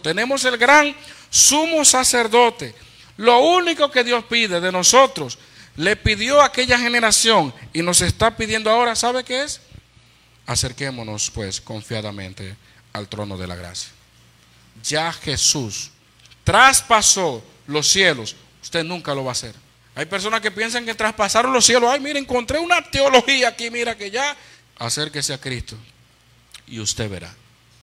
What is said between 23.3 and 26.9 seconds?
aquí, mira que ya acérquese a Cristo y